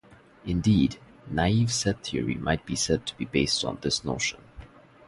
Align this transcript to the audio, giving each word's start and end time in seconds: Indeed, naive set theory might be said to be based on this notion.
Indeed, 0.47 0.99
naive 1.27 1.71
set 1.71 2.07
theory 2.07 2.33
might 2.33 2.65
be 2.65 2.75
said 2.75 3.05
to 3.05 3.15
be 3.19 3.25
based 3.25 3.63
on 3.63 3.77
this 3.83 4.03
notion. 4.03 4.39